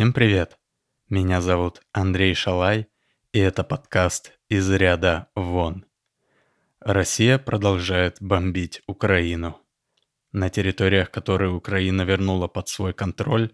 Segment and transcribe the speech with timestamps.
[0.00, 0.58] Всем привет!
[1.10, 2.88] Меня зовут Андрей Шалай,
[3.34, 5.84] и это подкаст «Из ряда вон».
[6.80, 9.60] Россия продолжает бомбить Украину.
[10.32, 13.50] На территориях, которые Украина вернула под свой контроль,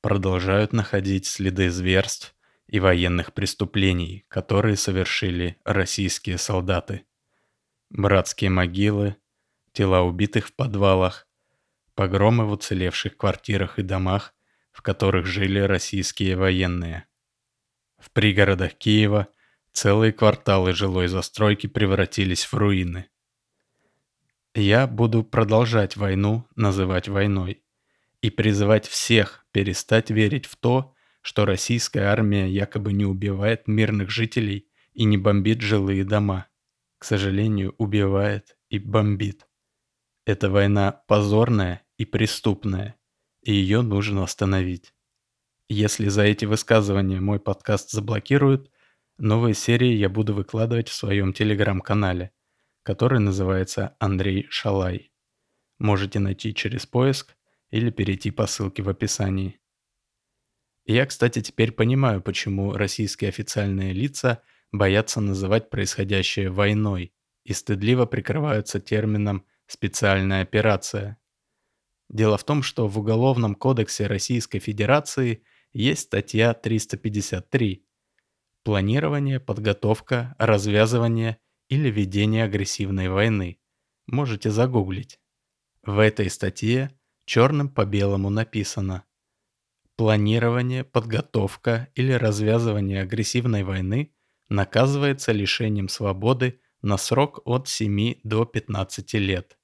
[0.00, 2.34] продолжают находить следы зверств
[2.66, 7.04] и военных преступлений, которые совершили российские солдаты.
[7.90, 9.14] Братские могилы,
[9.70, 11.28] тела убитых в подвалах,
[11.94, 14.34] погромы в уцелевших квартирах и домах,
[14.74, 17.06] в которых жили российские военные.
[17.96, 19.28] В пригородах Киева
[19.72, 23.08] целые кварталы жилой застройки превратились в руины.
[24.54, 27.62] Я буду продолжать войну называть войной
[28.20, 34.68] и призывать всех перестать верить в то, что российская армия якобы не убивает мирных жителей
[34.92, 36.48] и не бомбит жилые дома.
[36.98, 39.46] К сожалению, убивает и бомбит.
[40.26, 42.96] Эта война позорная и преступная,
[43.44, 44.94] и ее нужно остановить.
[45.68, 48.70] Если за эти высказывания мой подкаст заблокируют,
[49.18, 52.32] новые серии я буду выкладывать в своем телеграм-канале,
[52.82, 55.12] который называется Андрей Шалай.
[55.78, 57.36] Можете найти через поиск
[57.70, 59.60] или перейти по ссылке в описании.
[60.86, 68.80] Я, кстати, теперь понимаю, почему российские официальные лица боятся называть происходящее войной и стыдливо прикрываются
[68.80, 71.18] термином «специальная операция».
[72.08, 77.84] Дело в том, что в Уголовном кодексе Российской Федерации есть статья 353
[78.62, 81.38] «Планирование, подготовка, развязывание
[81.68, 83.58] или ведение агрессивной войны».
[84.06, 85.18] Можете загуглить.
[85.82, 86.90] В этой статье
[87.24, 89.04] черным по белому написано
[89.96, 94.14] «Планирование, подготовка или развязывание агрессивной войны
[94.48, 99.58] наказывается лишением свободы на срок от 7 до 15 лет».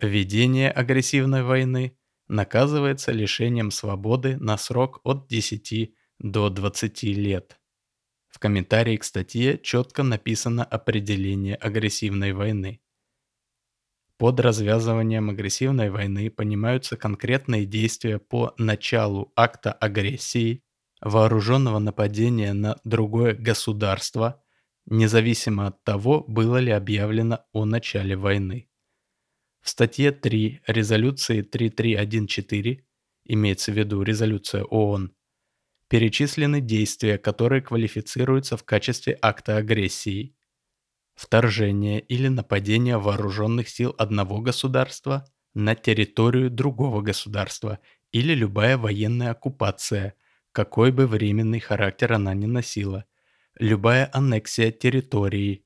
[0.00, 7.58] Ведение агрессивной войны наказывается лишением свободы на срок от 10 до 20 лет.
[8.28, 12.80] В комментарии к статье четко написано определение агрессивной войны.
[14.18, 20.62] Под развязыванием агрессивной войны понимаются конкретные действия по началу акта агрессии,
[21.00, 24.44] вооруженного нападения на другое государство,
[24.86, 28.67] независимо от того, было ли объявлено о начале войны.
[29.60, 32.84] В статье 3 резолюции 3314,
[33.24, 35.12] имеется в виду резолюция ООН,
[35.88, 40.34] перечислены действия, которые квалифицируются в качестве акта агрессии.
[41.14, 47.80] Вторжение или нападение вооруженных сил одного государства на территорию другого государства
[48.12, 50.14] или любая военная оккупация,
[50.52, 53.04] какой бы временный характер она ни носила,
[53.58, 55.64] любая аннексия территории,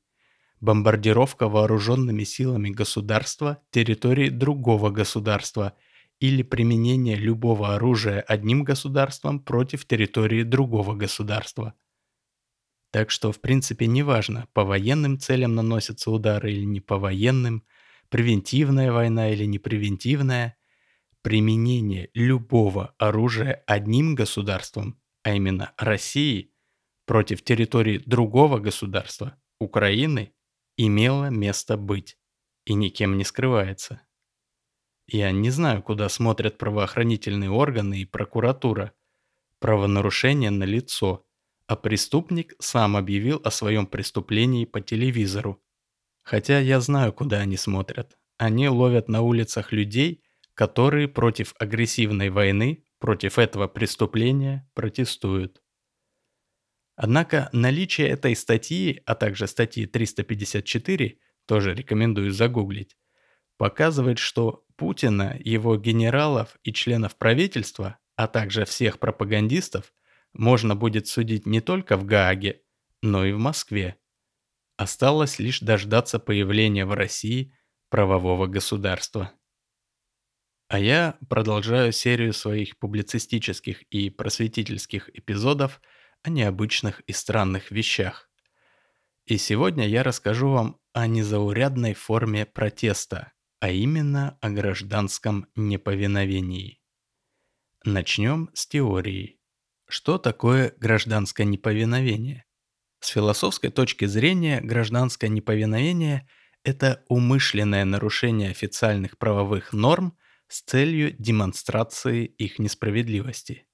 [0.63, 5.75] бомбардировка вооруженными силами государства территории другого государства
[6.21, 11.75] или применение любого оружия одним государством против территории другого государства.
[12.93, 17.65] Так что в принципе неважно, по военным целям наносятся удары или не по военным,
[18.09, 20.57] превентивная война или не превентивная,
[21.23, 26.53] применение любого оружия одним государством, а именно России,
[27.05, 30.33] против территории другого государства, Украины,
[30.77, 32.19] имело место быть
[32.65, 34.03] и никем не скрывается.
[35.07, 38.93] Я не знаю, куда смотрят правоохранительные органы и прокуратура.
[39.59, 41.27] Правонарушение на лицо,
[41.67, 45.63] а преступник сам объявил о своем преступлении по телевизору.
[46.23, 48.17] Хотя я знаю, куда они смотрят.
[48.39, 50.23] Они ловят на улицах людей,
[50.55, 55.62] которые против агрессивной войны, против этого преступления протестуют.
[57.03, 62.97] Однако наличие этой статьи, а также статьи 354, тоже рекомендую загуглить,
[63.57, 69.93] показывает, что Путина, его генералов и членов правительства, а также всех пропагандистов,
[70.33, 72.63] можно будет судить не только в Гааге,
[73.03, 73.97] но и в Москве.
[74.77, 77.53] Осталось лишь дождаться появления в России
[77.91, 79.33] правового государства.
[80.69, 85.81] А я продолжаю серию своих публицистических и просветительских эпизодов–
[86.23, 88.31] о необычных и странных вещах.
[89.25, 96.81] И сегодня я расскажу вам о незаурядной форме протеста, а именно о гражданском неповиновении.
[97.85, 99.41] Начнем с теории.
[99.89, 102.45] Что такое гражданское неповиновение?
[103.01, 106.29] С философской точки зрения гражданское неповиновение–
[106.65, 110.17] это умышленное нарушение официальных правовых норм
[110.47, 113.67] с целью демонстрации их несправедливости.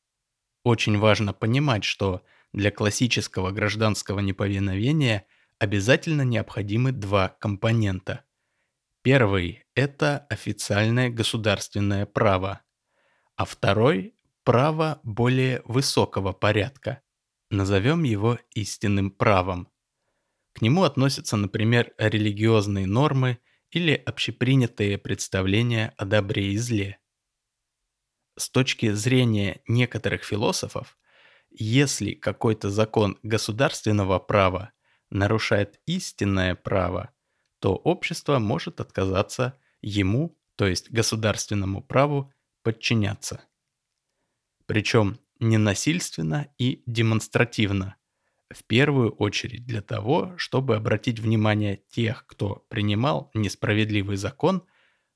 [0.65, 2.23] Очень важно понимать, что–
[2.53, 5.27] для классического гражданского неповиновения
[5.59, 8.25] обязательно необходимы два компонента.
[9.03, 12.63] Первый– это официальное государственное право,
[13.37, 14.15] а второй–
[14.45, 17.03] право более высокого порядка.
[17.51, 19.69] Назовем его истинным правом.
[20.53, 23.39] К нему относятся, например, религиозные нормы
[23.71, 26.99] или общепринятые представления о добре и зле.
[28.37, 30.99] С точки зрения некоторых философов,
[31.51, 34.73] если какой-то закон государственного права
[35.11, 37.11] нарушает истинное право,
[37.61, 43.43] то общество может отказаться ему, то есть государственному праву, подчиняться.
[44.67, 47.97] Причем ненасильственно и демонстративно,
[48.51, 54.65] в первую очередь для того, чтобы обратить внимание тех, кто принимал несправедливый закон,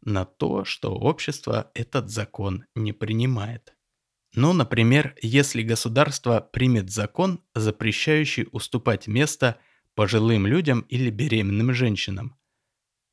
[0.05, 3.75] на то, что общество этот закон не принимает.
[4.35, 9.59] Ну, например, если государство примет закон, запрещающий уступать место
[9.95, 12.39] пожилым людям или беременным женщинам.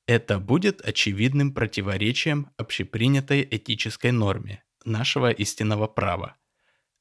[0.07, 6.37] Это будет очевидным противоречием общепринятой этической норме нашего истинного права.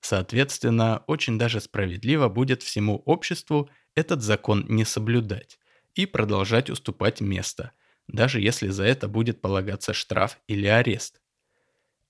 [0.01, 5.59] Соответственно, очень даже справедливо будет всему обществу этот закон не соблюдать
[5.95, 7.73] и продолжать уступать место,
[8.09, 11.21] даже если за это будет полагаться штраф или арест.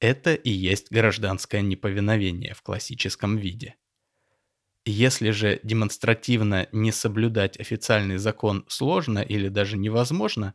[0.00, 3.76] Это и есть гражданское неповиновение в классическом виде.
[4.84, 10.54] Если же демонстративно не соблюдать официальный закон сложно или даже невозможно,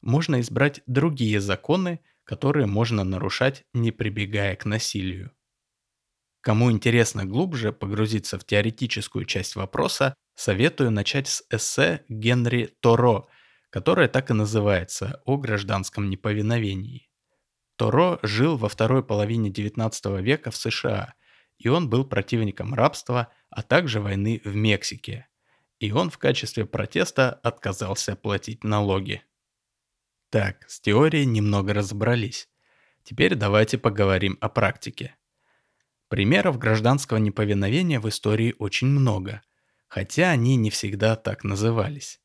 [0.00, 5.32] можно избрать другие законы, которые можно нарушать, не прибегая к насилию.
[6.40, 13.26] Кому интересно глубже погрузиться в теоретическую часть вопроса, советую начать с эссе Генри Торо,
[13.68, 17.08] которое так и называется «О гражданском неповиновении».
[17.76, 21.14] Торо жил во второй половине XIX века в США,
[21.58, 25.28] и он был противником рабства, а также войны в Мексике.
[25.78, 29.22] И он в качестве протеста отказался платить налоги.
[30.30, 32.48] Так, с теорией немного разобрались.
[33.04, 35.14] Теперь давайте поговорим о практике.
[36.08, 39.42] Примеров гражданского неповиновения в истории очень много,
[39.86, 42.20] хотя они не всегда так назывались.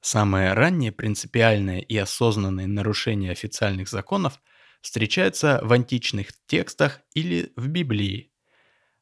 [0.00, 4.40] Самое раннее принципиальное и осознанное нарушение официальных законов
[4.80, 8.32] встречается в античных текстах или в Библии.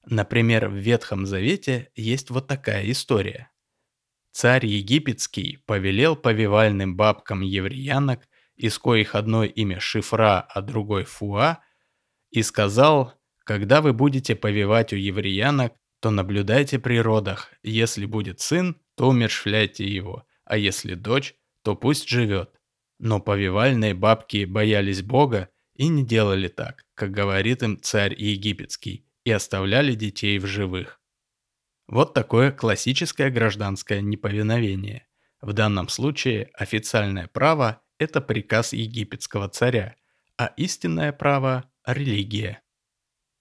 [0.07, 3.51] Например, в Ветхом Завете есть вот такая история.
[4.33, 11.59] Царь египетский повелел повивальным бабкам евреянок, из коих одной имя Шифра, а другой Фуа,
[12.31, 13.19] и сказал
[13.49, 17.51] когда вы будете повивать у евреянок, то наблюдайте при родах.
[17.63, 22.51] Если будет сын, то умершвляйте его, а если дочь, то пусть живет.
[22.99, 29.31] Но повивальные бабки боялись Бога и не делали так, как говорит им царь египетский, и
[29.31, 31.01] оставляли детей в живых.
[31.87, 35.07] Вот такое классическое гражданское неповиновение.
[35.41, 39.97] В данном случае официальное право– это приказ египетского царя,
[40.39, 42.63] а истинное право– религия.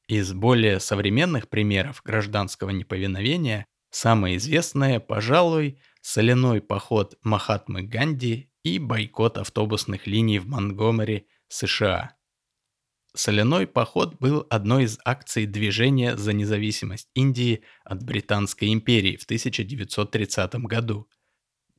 [0.07, 9.37] Из более современных примеров гражданского неповиновения самое известное, пожалуй, соляной поход Махатмы Ганди и бойкот
[9.37, 12.17] автобусных линий в Монгомери, США.
[13.13, 20.55] Соляной поход был одной из акций движения за независимость Индии от Британской империи в 1930
[20.65, 21.09] году.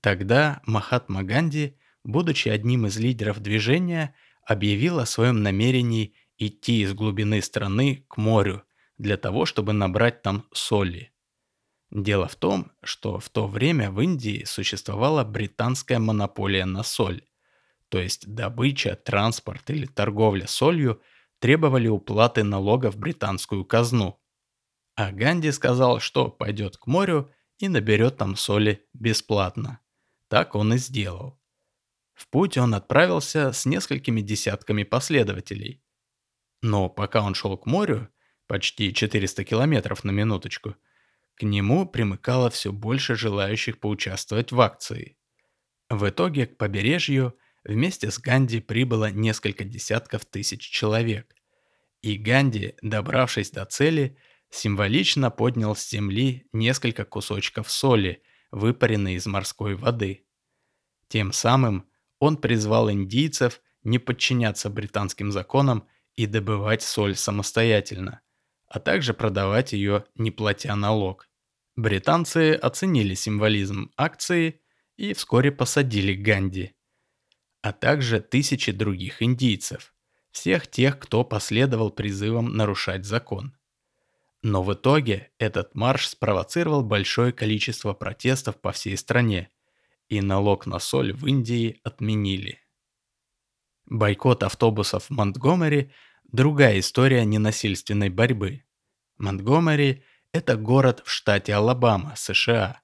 [0.01, 4.15] Тогда Махатма Ганди, будучи одним из лидеров движения,
[4.45, 8.65] объявил о своем намерении идти из глубины страны к морю
[8.97, 11.13] для того, чтобы набрать там соли.
[11.91, 17.23] Дело в том, что в то время в Индии существовала британская монополия на соль,
[17.89, 21.01] то есть добыча, транспорт или торговля солью
[21.39, 24.21] требовали уплаты налогов в британскую казну.
[24.95, 29.81] А Ганди сказал, что пойдет к морю и наберет там соли бесплатно.
[30.29, 31.41] Так он и сделал.
[32.13, 35.83] В путь он отправился с несколькими десятками последователей–
[36.63, 38.09] но пока он шел к морю,
[38.47, 40.77] почти 400 километров на минуточку,
[41.39, 45.17] к нему примыкало все больше желающих поучаствовать в акции.
[45.89, 51.33] В итоге к побережью вместе с Ганди прибыло несколько десятков тысяч человек.
[52.03, 54.19] И Ганди, добравшись до цели,
[54.51, 60.25] символично поднял с земли несколько кусочков соли, выпаренной из морской воды.
[61.07, 68.23] Тем самым он призвал индийцев не подчиняться британским законам и добывать соль самостоятельно,
[68.67, 71.28] а также продавать ее, не платя налог.
[71.79, 74.61] Британцы оценили символизм акции
[74.97, 76.75] и вскоре посадили Ганди,
[77.63, 79.95] а также тысячи других индийцев,
[80.33, 83.57] всех тех, кто последовал призывам нарушать закон.
[84.43, 89.49] Но в итоге этот марш спровоцировал большое количество протестов по всей стране,
[90.09, 92.59] и налог на соль в Индии отменили.
[93.87, 95.93] Бойкот автобусов в Монтгомери
[96.25, 98.65] другая история ненасильственной борьбы.
[99.17, 102.81] Монтгомери– это город в штате Алабама, США.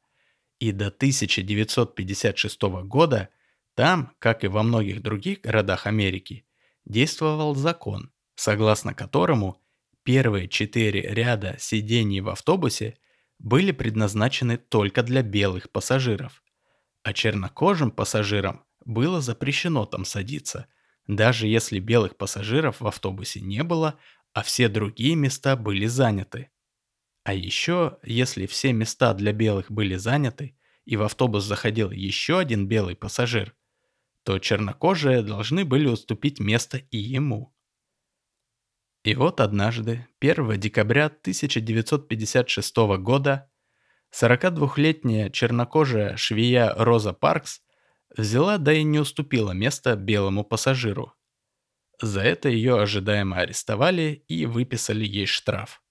[0.58, 3.28] И до 1956 года
[3.74, 6.46] там, как и во многих других городах Америки,
[6.84, 9.60] действовал закон, согласно которому
[10.04, 12.98] первые четыре ряда сидений в автобусе
[13.38, 16.42] были предназначены только для белых пассажиров,
[17.02, 20.66] а чернокожим пассажирам было запрещено там садиться,
[21.06, 23.98] даже если белых пассажиров в автобусе не было,
[24.32, 26.50] а все другие места были заняты.
[27.24, 32.68] А еще, если все места для белых были заняты, и в автобус заходил еще один
[32.68, 33.56] белый пассажир,
[34.24, 37.54] то чернокожие должны были уступить место и ему.
[39.04, 43.50] И вот однажды, 1 декабря 1956 года,
[44.12, 47.62] 42-летняя чернокожая швея Роза Паркс
[48.16, 51.14] взяла да и не уступила место белому пассажиру.
[52.00, 55.83] За это ее ожидаемо арестовали и выписали ей штраф.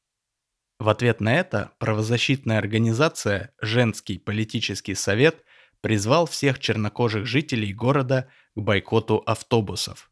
[0.79, 5.43] В ответ на это правозащитная организация «Женский политический совет»
[5.81, 10.11] призвал всех чернокожих жителей города к бойкоту автобусов.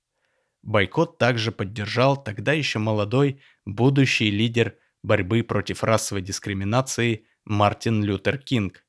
[0.62, 8.86] Бойкот также поддержал тогда еще молодой будущий лидер борьбы против расовой дискриминации Мартин Лютер Кинг.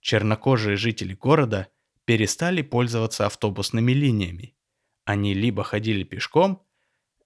[0.00, 1.68] Чернокожие жители города
[2.06, 4.56] перестали пользоваться автобусными линиями.
[5.04, 6.66] Они либо ходили пешком,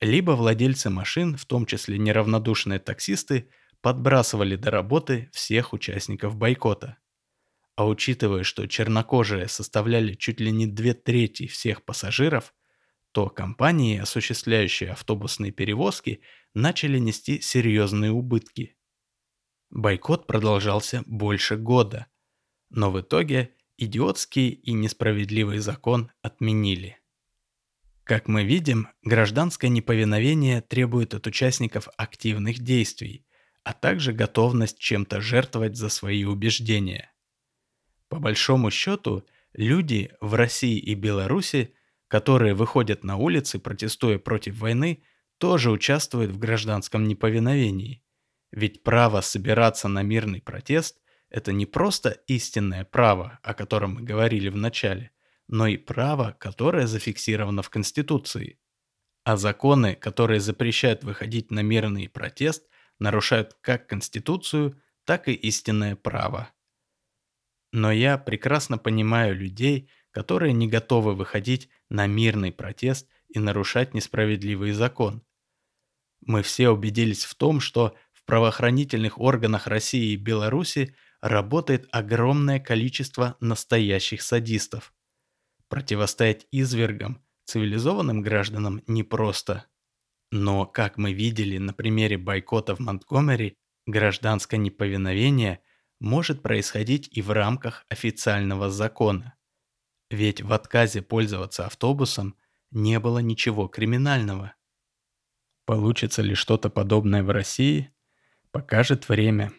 [0.01, 3.49] либо владельцы машин, в том числе неравнодушные таксисты,
[3.81, 6.99] подбрасывали до работы всех участников бойкота.
[7.77, 12.55] А учитывая, что чернокожие составляли чуть ли не две трети всех пассажиров–
[13.15, 16.21] то компании, осуществляющие автобусные перевозки,
[16.53, 18.77] начали нести серьезные убытки.
[19.71, 22.09] Бойкот продолжался больше года,
[22.71, 26.99] но в итоге идиотский и несправедливый закон отменили.
[28.05, 33.27] Как мы видим, гражданское неповиновение требует от участников активных действий,
[33.63, 37.13] а также готовность чем-то жертвовать за свои убеждения.
[38.09, 41.75] По большому счету, люди в России и Беларуси–
[42.15, 45.03] которые выходят на улицы, протестуя против войны,
[45.39, 48.05] тоже участвуют в гражданском неповиновении.
[48.53, 54.49] Ведь право собираться на мирный протест– это не просто истинное право, о котором мы говорили
[54.49, 55.11] в начале,
[55.49, 58.59] но и право, которое зафиксировано в Конституции.
[59.25, 66.51] А законы, которые запрещают выходить на мирный протест, нарушают как Конституцию, так и истинное право.
[67.73, 74.73] Но я прекрасно понимаю людей, которые не готовы выходить на мирный протест и нарушать несправедливый
[74.73, 75.25] закон.
[76.21, 83.37] Мы все убедились в том, что в правоохранительных органах России и Беларуси работает огромное количество
[83.41, 84.95] настоящих садистов.
[85.69, 89.67] Противостоять извергам, цивилизованным гражданам непросто.
[90.31, 93.57] Но, как мы видели на примере бойкота в Монтгомери,
[93.87, 95.61] гражданское неповиновение
[96.01, 99.37] может происходить и в рамках официального закона.
[100.11, 102.37] Ведь в отказе пользоваться автобусом
[102.71, 104.55] не было ничего криминального.
[105.65, 107.91] Получится ли что-то подобное в России,
[108.51, 109.53] покажет время.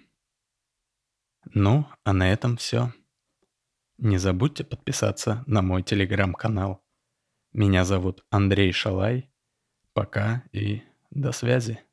[1.54, 2.94] Ну, а на этом все.
[3.98, 6.84] Не забудьте подписаться на мой телеграм-канал.
[7.54, 9.32] Меня зовут Андрей Шалай.
[9.94, 11.85] Пока и до связи.